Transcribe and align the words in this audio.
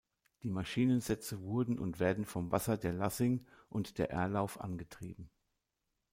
Die 0.41 0.49
Maschinensätze 0.49 1.43
wurden 1.43 1.77
und 1.77 1.99
werden 1.99 2.25
vom 2.25 2.51
Wasser 2.51 2.75
der 2.75 2.91
Lassing 2.91 3.45
und 3.69 3.99
der 3.99 4.09
Erlauf 4.09 4.59
angetrieben. 4.59 5.29